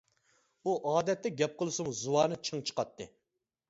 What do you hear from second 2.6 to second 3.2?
چىقاتتى.